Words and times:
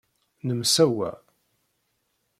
Nemsawa. 0.47 1.11